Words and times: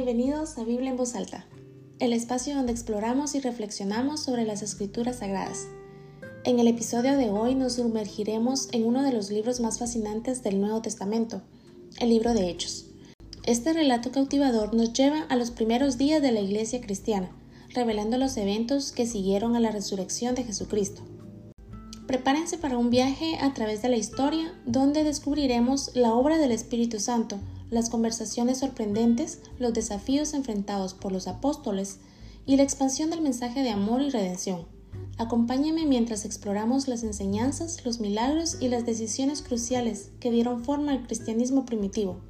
Bienvenidos 0.00 0.56
a 0.58 0.64
Biblia 0.64 0.90
en 0.90 0.96
voz 0.96 1.16
alta, 1.16 1.44
el 1.98 2.12
espacio 2.12 2.54
donde 2.54 2.70
exploramos 2.70 3.34
y 3.34 3.40
reflexionamos 3.40 4.22
sobre 4.22 4.44
las 4.44 4.62
escrituras 4.62 5.16
sagradas. 5.16 5.66
En 6.44 6.60
el 6.60 6.68
episodio 6.68 7.16
de 7.16 7.30
hoy 7.30 7.56
nos 7.56 7.72
sumergiremos 7.72 8.68
en 8.70 8.86
uno 8.86 9.02
de 9.02 9.12
los 9.12 9.32
libros 9.32 9.58
más 9.58 9.80
fascinantes 9.80 10.44
del 10.44 10.60
Nuevo 10.60 10.80
Testamento, 10.82 11.42
el 11.98 12.10
libro 12.10 12.32
de 12.32 12.48
Hechos. 12.48 12.86
Este 13.44 13.72
relato 13.72 14.12
cautivador 14.12 14.72
nos 14.72 14.92
lleva 14.92 15.22
a 15.22 15.34
los 15.34 15.50
primeros 15.50 15.98
días 15.98 16.22
de 16.22 16.30
la 16.30 16.42
iglesia 16.42 16.80
cristiana, 16.80 17.32
revelando 17.74 18.18
los 18.18 18.36
eventos 18.36 18.92
que 18.92 19.04
siguieron 19.04 19.56
a 19.56 19.60
la 19.60 19.72
resurrección 19.72 20.36
de 20.36 20.44
Jesucristo. 20.44 21.02
Prepárense 22.06 22.56
para 22.56 22.78
un 22.78 22.90
viaje 22.90 23.36
a 23.40 23.52
través 23.52 23.82
de 23.82 23.88
la 23.88 23.96
historia 23.96 24.54
donde 24.64 25.02
descubriremos 25.02 25.90
la 25.94 26.14
obra 26.14 26.38
del 26.38 26.52
Espíritu 26.52 27.00
Santo, 27.00 27.40
las 27.70 27.90
conversaciones 27.90 28.58
sorprendentes, 28.58 29.40
los 29.58 29.72
desafíos 29.72 30.34
enfrentados 30.34 30.94
por 30.94 31.12
los 31.12 31.28
apóstoles 31.28 31.98
y 32.46 32.56
la 32.56 32.62
expansión 32.62 33.10
del 33.10 33.20
mensaje 33.20 33.62
de 33.62 33.70
amor 33.70 34.02
y 34.02 34.10
redención. 34.10 34.66
Acompáñenme 35.18 35.84
mientras 35.84 36.24
exploramos 36.24 36.88
las 36.88 37.02
enseñanzas, 37.02 37.84
los 37.84 38.00
milagros 38.00 38.56
y 38.60 38.68
las 38.68 38.86
decisiones 38.86 39.42
cruciales 39.42 40.10
que 40.20 40.30
dieron 40.30 40.64
forma 40.64 40.92
al 40.92 41.06
cristianismo 41.06 41.64
primitivo. 41.64 42.20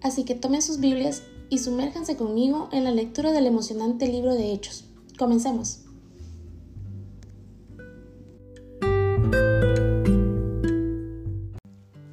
Así 0.00 0.24
que 0.24 0.34
tomen 0.34 0.62
sus 0.62 0.80
Biblias 0.80 1.22
y 1.50 1.58
sumérjanse 1.58 2.16
conmigo 2.16 2.68
en 2.72 2.84
la 2.84 2.92
lectura 2.92 3.32
del 3.32 3.46
emocionante 3.46 4.06
libro 4.06 4.34
de 4.34 4.52
Hechos. 4.52 4.84
Comencemos. 5.18 5.80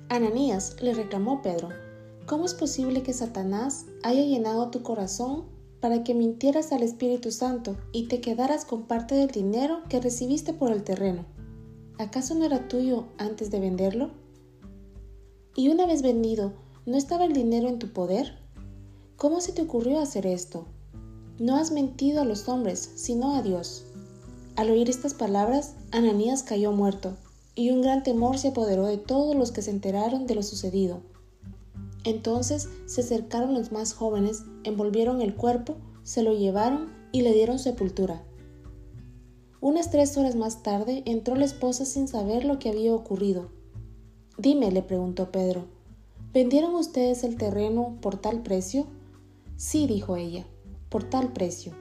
Ananías 0.09 0.75
le 0.81 0.93
reclamó 0.93 1.41
Pedro, 1.41 1.69
¿Cómo 2.25 2.45
es 2.45 2.53
posible 2.53 3.03
que 3.03 3.13
Satanás 3.13 3.85
haya 4.03 4.23
llenado 4.23 4.69
tu 4.69 4.83
corazón 4.83 5.45
para 5.79 6.03
que 6.03 6.13
mintieras 6.13 6.71
al 6.71 6.83
Espíritu 6.83 7.31
Santo 7.31 7.75
y 7.91 8.07
te 8.07 8.21
quedaras 8.21 8.63
con 8.63 8.83
parte 8.83 9.15
del 9.15 9.29
dinero 9.29 9.81
que 9.89 9.99
recibiste 9.99 10.53
por 10.53 10.71
el 10.71 10.83
terreno? 10.83 11.25
¿Acaso 11.97 12.35
no 12.35 12.45
era 12.45 12.67
tuyo 12.67 13.05
antes 13.17 13.51
de 13.51 13.59
venderlo? 13.59 14.11
Y 15.55 15.69
una 15.69 15.85
vez 15.85 16.01
vendido, 16.01 16.53
¿no 16.85 16.95
estaba 16.95 17.25
el 17.25 17.33
dinero 17.33 17.67
en 17.67 17.79
tu 17.79 17.91
poder? 17.91 18.37
¿Cómo 19.17 19.41
se 19.41 19.51
te 19.51 19.61
ocurrió 19.61 19.99
hacer 19.99 20.25
esto? 20.25 20.65
No 21.39 21.57
has 21.57 21.71
mentido 21.71 22.21
a 22.21 22.25
los 22.25 22.47
hombres, 22.47 22.91
sino 22.95 23.35
a 23.35 23.41
Dios. 23.41 23.85
Al 24.55 24.69
oír 24.69 24.89
estas 24.89 25.13
palabras, 25.13 25.73
Ananías 25.91 26.43
cayó 26.43 26.71
muerto, 26.71 27.17
y 27.55 27.71
un 27.71 27.81
gran 27.81 28.03
temor 28.03 28.37
se 28.37 28.49
apoderó 28.49 28.85
de 28.85 28.97
todos 28.97 29.35
los 29.35 29.51
que 29.51 29.61
se 29.61 29.71
enteraron 29.71 30.27
de 30.27 30.35
lo 30.35 30.43
sucedido. 30.43 31.01
Entonces 32.03 32.69
se 32.85 33.01
acercaron 33.01 33.53
los 33.53 33.71
más 33.71 33.93
jóvenes, 33.93 34.43
envolvieron 34.63 35.21
el 35.21 35.35
cuerpo, 35.35 35.77
se 36.03 36.23
lo 36.23 36.33
llevaron 36.33 36.91
y 37.11 37.21
le 37.21 37.33
dieron 37.33 37.59
sepultura. 37.59 38.23
Unas 39.59 39.91
tres 39.91 40.17
horas 40.17 40.35
más 40.35 40.63
tarde 40.63 41.03
entró 41.05 41.35
la 41.35 41.45
esposa 41.45 41.85
sin 41.85 42.07
saber 42.07 42.45
lo 42.45 42.57
que 42.57 42.69
había 42.69 42.95
ocurrido. 42.95 43.49
Dime, 44.37 44.71
le 44.71 44.81
preguntó 44.81 45.31
Pedro, 45.31 45.65
¿vendieron 46.33 46.73
ustedes 46.73 47.23
el 47.23 47.37
terreno 47.37 47.97
por 48.01 48.17
tal 48.17 48.41
precio? 48.41 48.87
Sí, 49.57 49.85
dijo 49.85 50.15
ella, 50.15 50.47
por 50.89 51.03
tal 51.03 51.31
precio. 51.31 51.73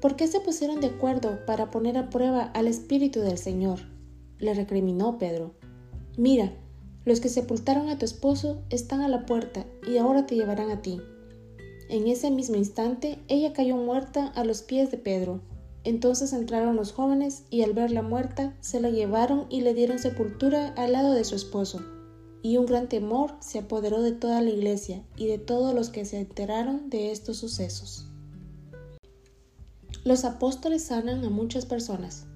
¿Por 0.00 0.16
qué 0.16 0.26
se 0.26 0.40
pusieron 0.40 0.80
de 0.80 0.88
acuerdo 0.88 1.46
para 1.46 1.70
poner 1.70 1.96
a 1.96 2.10
prueba 2.10 2.42
al 2.42 2.66
Espíritu 2.66 3.20
del 3.20 3.38
Señor? 3.38 3.78
le 4.38 4.52
recriminó 4.52 5.18
Pedro. 5.18 5.52
Mira, 6.16 6.52
los 7.04 7.20
que 7.20 7.28
sepultaron 7.28 7.88
a 7.88 7.98
tu 7.98 8.04
esposo 8.04 8.62
están 8.70 9.00
a 9.02 9.08
la 9.08 9.26
puerta 9.26 9.66
y 9.86 9.98
ahora 9.98 10.26
te 10.26 10.34
llevarán 10.34 10.70
a 10.70 10.80
ti. 10.80 11.00
En 11.88 12.06
ese 12.08 12.30
mismo 12.30 12.56
instante 12.56 13.18
ella 13.28 13.52
cayó 13.52 13.76
muerta 13.76 14.28
a 14.28 14.44
los 14.44 14.62
pies 14.62 14.90
de 14.90 14.98
Pedro. 14.98 15.40
Entonces 15.84 16.32
entraron 16.32 16.76
los 16.76 16.92
jóvenes 16.92 17.44
y 17.50 17.62
al 17.62 17.74
verla 17.74 18.00
muerta 18.00 18.56
se 18.60 18.80
la 18.80 18.88
llevaron 18.88 19.46
y 19.50 19.60
le 19.60 19.74
dieron 19.74 19.98
sepultura 19.98 20.68
al 20.76 20.92
lado 20.92 21.12
de 21.12 21.24
su 21.24 21.34
esposo. 21.34 21.82
Y 22.42 22.56
un 22.56 22.66
gran 22.66 22.88
temor 22.88 23.36
se 23.40 23.58
apoderó 23.58 24.00
de 24.00 24.12
toda 24.12 24.40
la 24.40 24.50
iglesia 24.50 25.04
y 25.16 25.26
de 25.26 25.38
todos 25.38 25.74
los 25.74 25.90
que 25.90 26.06
se 26.06 26.20
enteraron 26.20 26.88
de 26.88 27.12
estos 27.12 27.36
sucesos. 27.36 28.06
Los 30.04 30.24
apóstoles 30.24 30.84
sanan 30.84 31.24
a 31.24 31.30
muchas 31.30 31.66
personas. 31.66 32.26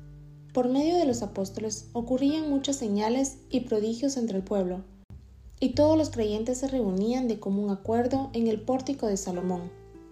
Por 0.59 0.69
medio 0.69 0.97
de 0.97 1.05
los 1.05 1.23
apóstoles 1.23 1.87
ocurrían 1.93 2.51
muchas 2.51 2.75
señales 2.75 3.37
y 3.49 3.61
prodigios 3.61 4.17
entre 4.17 4.39
el 4.39 4.43
pueblo, 4.43 4.83
y 5.61 5.69
todos 5.75 5.97
los 5.97 6.11
creyentes 6.11 6.59
se 6.59 6.67
reunían 6.67 7.29
de 7.29 7.39
común 7.39 7.71
acuerdo 7.71 8.29
en 8.33 8.49
el 8.49 8.61
pórtico 8.61 9.07
de 9.07 9.17
Salomón. 9.17 9.71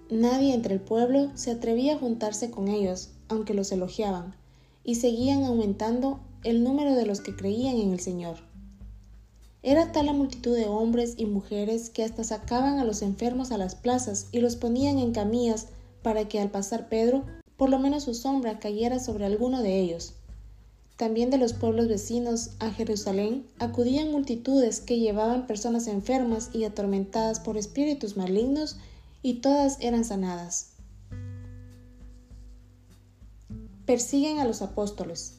Nadie 0.09 0.55
entre 0.55 0.75
el 0.75 0.81
pueblo 0.81 1.33
se 1.35 1.51
atrevía 1.51 1.97
a 1.97 1.99
juntarse 1.99 2.53
con 2.53 2.69
ellos, 2.69 3.11
aunque 3.27 3.55
los 3.55 3.73
elogiaban, 3.73 4.37
y 4.85 4.95
seguían 4.95 5.43
aumentando 5.43 6.21
el 6.45 6.63
número 6.63 6.95
de 6.95 7.07
los 7.07 7.21
que 7.21 7.35
creían 7.35 7.79
en 7.79 7.91
el 7.91 7.99
Señor. 7.99 8.37
Era 9.65 9.91
tal 9.91 10.07
la 10.07 10.13
multitud 10.13 10.55
de 10.55 10.69
hombres 10.69 11.15
y 11.17 11.27
mujeres 11.27 11.91
que 11.91 12.05
hasta 12.05 12.23
sacaban 12.23 12.79
a 12.79 12.85
los 12.85 13.03
enfermos 13.03 13.51
a 13.51 13.59
las 13.59 13.75
plazas 13.75 14.29
y 14.31 14.39
los 14.39 14.55
ponían 14.55 15.01
en 15.01 15.11
camillas 15.11 15.67
para 16.05 16.29
que 16.29 16.39
al 16.39 16.53
pasar 16.53 16.89
Pedro, 16.89 17.25
por 17.57 17.69
lo 17.69 17.81
menos 17.81 18.05
su 18.05 18.15
sombra 18.15 18.61
cayera 18.61 19.01
sobre 19.01 19.25
alguno 19.25 19.61
de 19.61 19.81
ellos. 19.81 20.15
También 20.97 21.29
de 21.29 21.37
los 21.37 21.53
pueblos 21.53 21.89
vecinos 21.89 22.53
a 22.59 22.71
Jerusalén 22.71 23.47
acudían 23.59 24.11
multitudes 24.11 24.81
que 24.81 24.99
llevaban 24.99 25.47
personas 25.47 25.89
enfermas 25.89 26.51
y 26.55 26.65
atormentadas 26.65 27.39
por 27.39 27.59
espíritus 27.59 28.17
malignos, 28.17 28.79
y 29.23 29.41
todas 29.41 29.79
eran 29.81 30.05
sanadas. 30.05 30.71
Persiguen 33.85 34.39
a 34.39 34.45
los 34.45 34.63
apóstoles. 34.63 35.35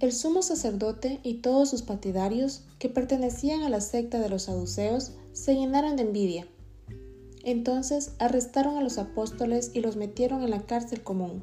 El 0.00 0.12
sumo 0.12 0.42
sacerdote 0.42 1.20
y 1.22 1.34
todos 1.34 1.70
sus 1.70 1.82
partidarios, 1.82 2.62
que 2.78 2.88
pertenecían 2.88 3.62
a 3.62 3.68
la 3.68 3.80
secta 3.80 4.18
de 4.18 4.28
los 4.28 4.44
saduceos, 4.44 5.12
se 5.32 5.54
llenaron 5.54 5.96
de 5.96 6.02
envidia. 6.02 6.46
Entonces 7.44 8.12
arrestaron 8.18 8.76
a 8.76 8.82
los 8.82 8.98
apóstoles 8.98 9.70
y 9.74 9.80
los 9.80 9.96
metieron 9.96 10.42
en 10.42 10.50
la 10.50 10.66
cárcel 10.66 11.02
común. 11.02 11.42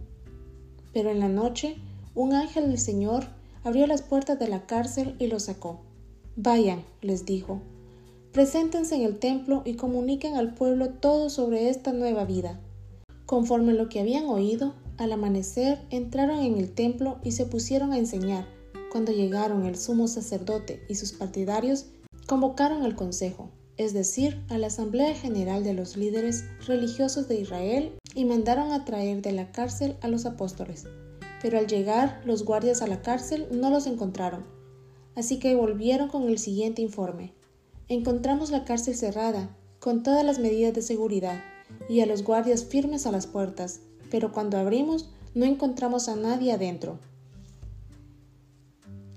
Pero 0.93 1.11
en 1.11 1.19
la 1.19 1.29
noche, 1.29 1.77
un 2.13 2.33
ángel 2.33 2.67
del 2.67 2.79
Señor 2.79 3.25
abrió 3.63 3.87
las 3.87 4.01
puertas 4.01 4.37
de 4.37 4.49
la 4.49 4.65
cárcel 4.65 5.15
y 5.17 5.27
los 5.27 5.43
sacó. 5.43 5.79
Vayan, 6.35 6.83
les 7.01 7.25
dijo, 7.25 7.61
preséntense 8.33 8.95
en 8.95 9.03
el 9.03 9.17
templo 9.17 9.61
y 9.65 9.75
comuniquen 9.75 10.35
al 10.35 10.53
pueblo 10.53 10.89
todo 10.89 11.29
sobre 11.29 11.69
esta 11.69 11.93
nueva 11.93 12.25
vida. 12.25 12.59
Conforme 13.25 13.73
lo 13.73 13.87
que 13.87 14.01
habían 14.01 14.25
oído, 14.25 14.73
al 14.97 15.13
amanecer 15.13 15.79
entraron 15.89 16.39
en 16.39 16.57
el 16.57 16.73
templo 16.73 17.19
y 17.23 17.31
se 17.31 17.45
pusieron 17.45 17.93
a 17.93 17.97
enseñar. 17.97 18.45
Cuando 18.91 19.13
llegaron 19.13 19.65
el 19.65 19.77
sumo 19.77 20.09
sacerdote 20.09 20.83
y 20.89 20.95
sus 20.95 21.13
partidarios, 21.13 21.85
convocaron 22.27 22.83
al 22.83 22.95
consejo, 22.95 23.49
es 23.77 23.93
decir, 23.93 24.43
a 24.49 24.57
la 24.57 24.67
Asamblea 24.67 25.15
General 25.15 25.63
de 25.63 25.73
los 25.73 25.95
líderes 25.95 26.43
religiosos 26.67 27.29
de 27.29 27.39
Israel, 27.39 27.93
y 28.15 28.25
mandaron 28.25 28.73
a 28.73 28.83
traer 28.83 29.21
de 29.21 29.31
la 29.31 29.53
cárcel 29.53 29.95
a 30.01 30.09
los 30.09 30.25
apóstoles 30.25 30.85
pero 31.41 31.57
al 31.57 31.67
llegar 31.67 32.21
los 32.25 32.45
guardias 32.45 32.81
a 32.81 32.87
la 32.87 33.01
cárcel 33.01 33.47
no 33.51 33.69
los 33.69 33.87
encontraron. 33.87 34.45
Así 35.15 35.39
que 35.39 35.55
volvieron 35.55 36.07
con 36.09 36.23
el 36.23 36.37
siguiente 36.37 36.81
informe. 36.81 37.33
Encontramos 37.87 38.51
la 38.51 38.63
cárcel 38.63 38.95
cerrada, 38.95 39.57
con 39.79 40.03
todas 40.03 40.23
las 40.23 40.39
medidas 40.39 40.73
de 40.73 40.81
seguridad, 40.81 41.41
y 41.89 42.01
a 42.01 42.05
los 42.05 42.23
guardias 42.23 42.65
firmes 42.65 43.05
a 43.05 43.11
las 43.11 43.27
puertas, 43.27 43.81
pero 44.09 44.31
cuando 44.31 44.57
abrimos 44.57 45.09
no 45.33 45.45
encontramos 45.45 46.07
a 46.07 46.15
nadie 46.15 46.51
adentro. 46.51 46.99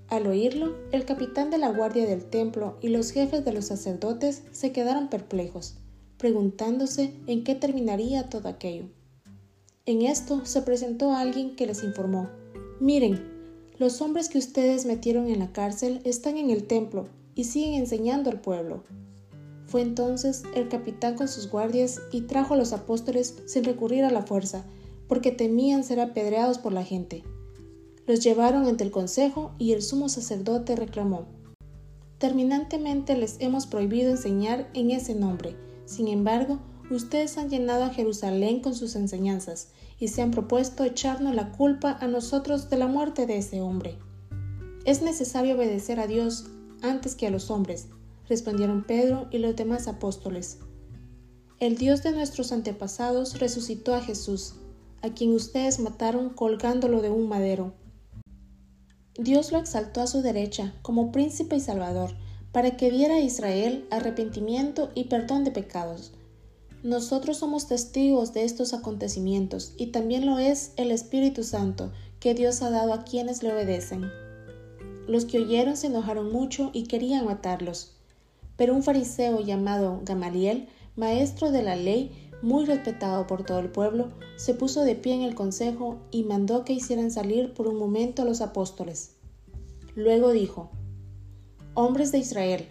Al 0.09 0.27
oírlo, 0.27 0.77
el 0.93 1.05
capitán 1.05 1.51
de 1.51 1.59
la 1.59 1.71
guardia 1.71 2.07
del 2.07 2.25
templo 2.25 2.79
y 2.81 2.89
los 2.89 3.11
jefes 3.11 3.45
de 3.45 3.53
los 3.53 3.67
sacerdotes 3.67 4.45
se 4.53 4.71
quedaron 4.71 5.09
perplejos, 5.09 5.77
preguntándose 6.19 7.15
en 7.27 7.43
qué 7.43 7.55
terminaría 7.55 8.29
todo 8.29 8.49
aquello. 8.49 8.87
En 9.87 10.01
esto 10.01 10.47
se 10.47 10.63
presentó 10.63 11.13
alguien 11.13 11.57
que 11.57 11.67
les 11.67 11.85
informó, 11.85 12.31
miren, 12.81 13.35
los 13.77 14.01
hombres 14.01 14.31
que 14.31 14.39
ustedes 14.39 14.87
metieron 14.87 15.29
en 15.29 15.41
la 15.41 15.53
cárcel 15.53 16.01
están 16.05 16.39
en 16.39 16.49
el 16.49 16.67
templo 16.67 17.05
y 17.35 17.45
siguen 17.45 17.75
enseñando 17.75 18.31
al 18.31 18.41
pueblo. 18.41 18.83
Fue 19.67 19.83
entonces 19.83 20.45
el 20.55 20.69
capitán 20.69 21.17
con 21.17 21.29
sus 21.29 21.51
guardias 21.51 22.01
y 22.13 22.23
trajo 22.23 22.55
a 22.55 22.57
los 22.57 22.73
apóstoles 22.73 23.43
sin 23.45 23.65
recurrir 23.65 24.05
a 24.05 24.11
la 24.11 24.23
fuerza, 24.23 24.65
porque 25.07 25.33
temían 25.33 25.85
ser 25.85 26.01
apedreados 26.01 26.57
por 26.57 26.73
la 26.73 26.83
gente. 26.83 27.23
Los 28.07 28.21
llevaron 28.21 28.67
ante 28.67 28.85
el 28.85 28.91
consejo 28.91 29.53
y 29.59 29.73
el 29.73 29.83
sumo 29.83 30.09
sacerdote 30.09 30.77
reclamó, 30.77 31.27
Terminantemente 32.17 33.19
les 33.19 33.37
hemos 33.39 33.67
prohibido 33.67 34.11
enseñar 34.11 34.71
en 34.73 34.93
ese 34.93 35.15
nombre. 35.15 35.57
Sin 35.85 36.09
embargo, 36.09 36.59
ustedes 36.91 37.39
han 37.39 37.51
llenado 37.51 37.85
a 37.85 37.91
Jerusalén 37.91 38.61
con 38.61 38.75
sus 38.75 38.97
enseñanzas 38.97 39.69
y 39.99 40.09
se 40.09 40.23
han 40.23 40.31
propuesto 40.31 40.85
echarnos 40.85 41.35
la 41.35 41.53
culpa 41.53 41.97
a 42.01 42.07
nosotros 42.07 42.69
de 42.71 42.77
la 42.77 42.87
muerte 42.87 43.27
de 43.27 43.39
ese 43.39 43.61
hombre. 43.61 43.99
Es 44.85 45.03
necesario 45.03 45.55
obedecer 45.55 46.01
a 46.01 46.07
Dios 46.07 46.47
antes 46.83 47.15
que 47.15 47.27
a 47.27 47.31
los 47.31 47.51
hombres, 47.51 47.89
respondieron 48.29 48.85
Pedro 48.85 49.29
y 49.31 49.39
los 49.39 49.57
demás 49.57 49.89
apóstoles. 49.89 50.59
El 51.61 51.79
Dios 51.79 52.03
de 52.03 52.13
nuestros 52.13 52.53
antepasados 52.53 53.39
resucitó 53.39 53.95
a 53.95 54.03
Jesús, 54.03 54.55
a 55.03 55.11
quien 55.11 55.33
ustedes 55.33 55.81
mataron 55.81 56.31
colgándolo 56.31 57.01
de 57.01 57.11
un 57.11 57.29
madero. 57.29 57.75
Dios 59.19 59.53
lo 59.53 59.59
exaltó 59.59 60.01
a 60.01 60.07
su 60.07 60.23
derecha 60.23 60.75
como 60.83 61.13
príncipe 61.13 61.57
y 61.57 61.61
salvador, 61.61 62.11
para 62.53 62.77
que 62.77 62.91
diera 62.91 63.17
a 63.17 63.21
Israel 63.21 63.87
arrepentimiento 63.91 64.91
y 64.95 65.05
perdón 65.05 65.45
de 65.45 65.51
pecados. 65.51 66.13
Nosotros 66.85 67.39
somos 67.39 67.67
testigos 67.67 68.35
de 68.35 68.45
estos 68.45 68.75
acontecimientos 68.75 69.73
y 69.79 69.87
también 69.87 70.27
lo 70.27 70.39
es 70.39 70.73
el 70.77 70.91
Espíritu 70.91 71.43
Santo 71.43 71.91
que 72.21 72.35
Dios 72.35 72.61
ha 72.61 72.69
dado 72.69 72.93
a 72.93 73.05
quienes 73.05 73.43
le 73.43 73.55
obedecen. 73.55 74.05
Los 75.09 75.25
que 75.25 75.39
oyeron 75.39 75.79
se 75.79 75.87
enojaron 75.87 76.31
mucho 76.31 76.71
y 76.75 76.83
querían 76.83 77.25
matarlos. 77.25 77.95
Pero 78.59 78.75
un 78.75 78.83
fariseo 78.83 79.41
llamado 79.41 80.03
Gamaliel, 80.05 80.69
maestro 80.95 81.51
de 81.51 81.63
la 81.63 81.75
ley, 81.75 82.31
muy 82.43 82.67
respetado 82.67 83.27
por 83.27 83.47
todo 83.47 83.61
el 83.61 83.71
pueblo, 83.71 84.11
se 84.37 84.53
puso 84.53 84.85
de 84.85 84.95
pie 84.95 85.15
en 85.15 85.23
el 85.23 85.35
consejo 85.35 86.01
y 86.11 86.25
mandó 86.25 86.67
que 86.67 86.75
hicieran 86.75 87.11
salir 87.11 87.55
por 87.55 87.67
un 87.67 87.79
momento 87.79 88.21
a 88.21 88.25
los 88.27 88.43
apóstoles. 88.43 89.13
Luego 89.95 90.33
dijo, 90.33 90.69
Hombres 91.73 92.13
de 92.13 92.19
Israel, 92.19 92.69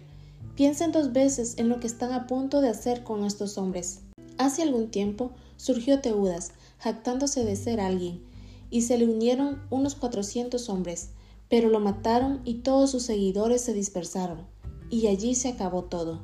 piensen 0.54 0.92
dos 0.92 1.12
veces 1.12 1.54
en 1.58 1.68
lo 1.68 1.80
que 1.80 1.88
están 1.88 2.12
a 2.12 2.28
punto 2.28 2.60
de 2.60 2.68
hacer 2.68 3.02
con 3.02 3.24
estos 3.24 3.58
hombres. 3.58 4.03
Hace 4.44 4.60
algún 4.60 4.90
tiempo 4.90 5.30
surgió 5.56 6.02
Teudas, 6.02 6.52
jactándose 6.76 7.46
de 7.46 7.56
ser 7.56 7.80
alguien, 7.80 8.22
y 8.68 8.82
se 8.82 8.98
le 8.98 9.06
unieron 9.06 9.62
unos 9.70 9.94
cuatrocientos 9.94 10.68
hombres, 10.68 11.12
pero 11.48 11.70
lo 11.70 11.80
mataron 11.80 12.42
y 12.44 12.56
todos 12.56 12.90
sus 12.90 13.04
seguidores 13.04 13.62
se 13.62 13.72
dispersaron, 13.72 14.46
y 14.90 15.06
allí 15.06 15.34
se 15.34 15.48
acabó 15.48 15.84
todo. 15.84 16.20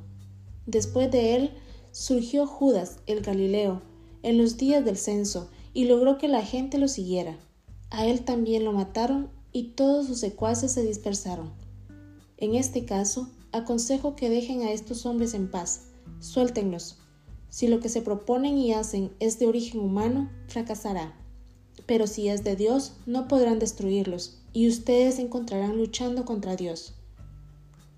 Después 0.67 1.11
de 1.11 1.35
él 1.35 1.51
surgió 1.93 2.47
Judas 2.47 2.99
el 3.07 3.23
Galileo 3.23 3.81
en 4.23 4.37
los 4.37 4.59
días 4.59 4.85
del 4.85 4.99
censo 4.99 5.49
y 5.73 5.87
logró 5.87 6.19
que 6.19 6.29
la 6.29 6.43
gente 6.43 6.77
lo 6.77 6.89
siguiera. 6.89 7.39
A 7.89 8.05
él 8.05 8.21
también 8.27 8.67
lo 8.67 8.75
mataron 8.75 9.31
y 9.51 9.69
todos 9.69 10.09
sus 10.09 10.19
secuaces 10.19 10.73
se 10.73 10.83
dispersaron. 10.83 11.55
En 12.37 12.55
este 12.55 12.85
caso, 12.85 13.31
aconsejo 13.51 14.15
que 14.15 14.29
dejen 14.29 14.61
a 14.61 14.73
estos 14.73 15.07
hombres 15.07 15.33
en 15.33 15.51
paz, 15.51 15.87
suéltenlos. 16.21 16.99
Si 17.51 17.67
lo 17.67 17.81
que 17.81 17.89
se 17.89 18.01
proponen 18.01 18.57
y 18.57 18.73
hacen 18.73 19.13
es 19.19 19.39
de 19.39 19.47
origen 19.47 19.81
humano, 19.81 20.31
fracasará. 20.47 21.15
Pero 21.87 22.07
si 22.07 22.29
es 22.29 22.45
de 22.45 22.57
Dios, 22.57 22.95
no 23.07 23.27
podrán 23.29 23.59
destruirlos, 23.59 24.39
y 24.53 24.69
ustedes 24.69 25.17
se 25.17 25.23
encontrarán 25.23 25.77
luchando 25.77 26.25
contra 26.25 26.57
Dios. 26.57 26.95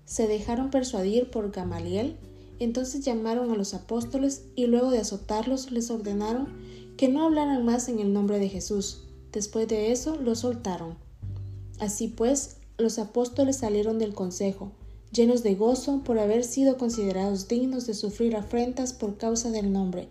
Se 0.05 0.27
dejaron 0.27 0.71
persuadir 0.71 1.29
por 1.29 1.51
Gamaliel, 1.51 2.17
entonces 2.59 3.05
llamaron 3.05 3.51
a 3.51 3.55
los 3.55 3.73
apóstoles 3.73 4.43
y 4.55 4.65
luego 4.65 4.89
de 4.91 4.99
azotarlos 4.99 5.71
les 5.71 5.89
ordenaron 5.91 6.47
que 6.97 7.07
no 7.07 7.23
hablaran 7.23 7.65
más 7.65 7.87
en 7.89 7.99
el 7.99 8.13
nombre 8.13 8.39
de 8.39 8.49
Jesús. 8.49 9.03
Después 9.31 9.67
de 9.67 9.91
eso 9.91 10.15
los 10.15 10.39
soltaron. 10.39 10.95
Así 11.79 12.07
pues, 12.07 12.57
los 12.77 12.99
apóstoles 12.99 13.57
salieron 13.57 13.99
del 13.99 14.13
consejo, 14.13 14.71
llenos 15.13 15.43
de 15.43 15.53
gozo 15.53 16.01
por 16.03 16.17
haber 16.17 16.43
sido 16.43 16.77
considerados 16.77 17.47
dignos 17.47 17.85
de 17.85 17.93
sufrir 17.93 18.35
afrentas 18.35 18.93
por 18.93 19.17
causa 19.17 19.51
del 19.51 19.71
nombre. 19.71 20.09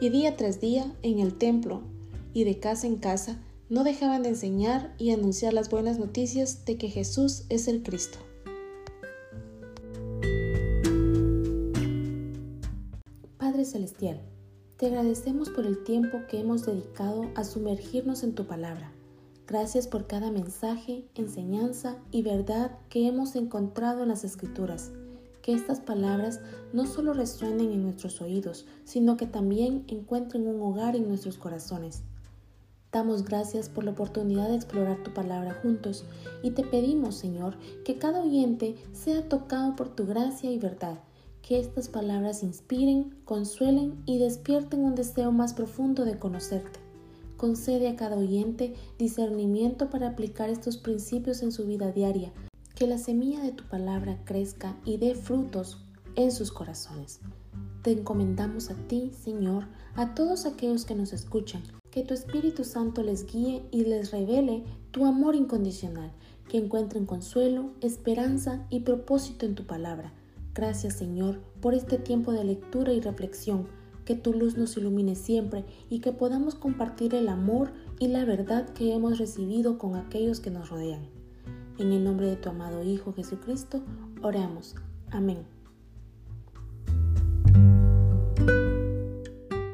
Y 0.00 0.10
día 0.10 0.36
tras 0.36 0.60
día, 0.60 0.94
en 1.02 1.18
el 1.18 1.34
templo 1.36 1.82
y 2.32 2.44
de 2.44 2.58
casa 2.58 2.86
en 2.86 2.96
casa, 2.96 3.42
no 3.68 3.82
dejaban 3.82 4.22
de 4.22 4.28
enseñar 4.30 4.94
y 4.96 5.10
anunciar 5.10 5.52
las 5.52 5.70
buenas 5.70 5.98
noticias 5.98 6.64
de 6.64 6.78
que 6.78 6.88
Jesús 6.88 7.44
es 7.48 7.66
el 7.66 7.82
Cristo. 7.82 8.18
Padre 13.38 13.64
Celestial, 13.64 14.20
te 14.76 14.86
agradecemos 14.86 15.50
por 15.50 15.66
el 15.66 15.82
tiempo 15.82 16.18
que 16.28 16.38
hemos 16.38 16.64
dedicado 16.64 17.30
a 17.34 17.42
sumergirnos 17.42 18.22
en 18.22 18.34
tu 18.34 18.46
palabra. 18.46 18.92
Gracias 19.48 19.86
por 19.86 20.08
cada 20.08 20.32
mensaje, 20.32 21.04
enseñanza 21.14 21.98
y 22.10 22.22
verdad 22.22 22.72
que 22.88 23.06
hemos 23.06 23.36
encontrado 23.36 24.02
en 24.02 24.08
las 24.08 24.24
Escrituras. 24.24 24.90
Que 25.40 25.52
estas 25.52 25.78
palabras 25.78 26.40
no 26.72 26.84
solo 26.84 27.12
resuenen 27.12 27.70
en 27.70 27.84
nuestros 27.84 28.20
oídos, 28.20 28.66
sino 28.84 29.16
que 29.16 29.28
también 29.28 29.84
encuentren 29.86 30.48
un 30.48 30.60
hogar 30.60 30.96
en 30.96 31.06
nuestros 31.06 31.38
corazones. 31.38 32.02
Damos 32.90 33.24
gracias 33.24 33.68
por 33.68 33.84
la 33.84 33.92
oportunidad 33.92 34.48
de 34.48 34.56
explorar 34.56 35.04
tu 35.04 35.14
palabra 35.14 35.54
juntos 35.62 36.04
y 36.42 36.50
te 36.50 36.64
pedimos, 36.64 37.14
Señor, 37.14 37.56
que 37.84 37.98
cada 37.98 38.22
oyente 38.22 38.74
sea 38.92 39.28
tocado 39.28 39.76
por 39.76 39.94
tu 39.94 40.06
gracia 40.06 40.50
y 40.50 40.58
verdad, 40.58 40.98
que 41.42 41.60
estas 41.60 41.88
palabras 41.88 42.42
inspiren, 42.42 43.14
consuelen 43.24 44.02
y 44.06 44.18
despierten 44.18 44.80
un 44.80 44.96
deseo 44.96 45.30
más 45.30 45.54
profundo 45.54 46.04
de 46.04 46.18
conocerte. 46.18 46.85
Concede 47.36 47.88
a 47.88 47.96
cada 47.96 48.16
oyente 48.16 48.74
discernimiento 48.98 49.90
para 49.90 50.08
aplicar 50.08 50.48
estos 50.48 50.78
principios 50.78 51.42
en 51.42 51.52
su 51.52 51.66
vida 51.66 51.92
diaria, 51.92 52.32
que 52.74 52.86
la 52.86 52.98
semilla 52.98 53.42
de 53.42 53.52
tu 53.52 53.64
palabra 53.64 54.18
crezca 54.24 54.76
y 54.84 54.96
dé 54.96 55.14
frutos 55.14 55.84
en 56.14 56.32
sus 56.32 56.50
corazones. 56.50 57.20
Te 57.82 57.92
encomendamos 57.92 58.70
a 58.70 58.74
ti, 58.74 59.12
Señor, 59.12 59.66
a 59.94 60.14
todos 60.14 60.46
aquellos 60.46 60.84
que 60.84 60.94
nos 60.94 61.12
escuchan, 61.12 61.62
que 61.90 62.02
tu 62.02 62.14
Espíritu 62.14 62.64
Santo 62.64 63.02
les 63.02 63.26
guíe 63.26 63.64
y 63.70 63.84
les 63.84 64.10
revele 64.10 64.64
tu 64.90 65.06
amor 65.06 65.34
incondicional, 65.34 66.12
que 66.48 66.58
encuentren 66.58 67.06
consuelo, 67.06 67.70
esperanza 67.80 68.66
y 68.70 68.80
propósito 68.80 69.46
en 69.46 69.54
tu 69.54 69.66
palabra. 69.66 70.12
Gracias 70.54 70.94
Señor 70.94 71.40
por 71.60 71.74
este 71.74 71.98
tiempo 71.98 72.32
de 72.32 72.44
lectura 72.44 72.92
y 72.92 73.00
reflexión, 73.00 73.68
que 74.06 74.14
tu 74.14 74.32
luz 74.32 74.56
nos 74.56 74.76
ilumine 74.78 75.14
siempre 75.16 75.66
y 75.90 75.98
que 75.98 76.12
podamos 76.12 76.54
compartir 76.54 77.14
el 77.14 77.28
amor 77.28 77.72
y 77.98 78.08
la 78.08 78.24
verdad 78.24 78.70
que 78.70 78.94
hemos 78.94 79.18
recibido 79.18 79.76
con 79.76 79.96
aquellos 79.96 80.40
que 80.40 80.50
nos 80.50 80.70
rodean. 80.70 81.02
En 81.76 81.92
el 81.92 82.04
nombre 82.04 82.28
de 82.28 82.36
tu 82.36 82.48
amado 82.48 82.82
Hijo 82.82 83.12
Jesucristo, 83.12 83.82
oramos. 84.22 84.76
Amén. 85.10 85.55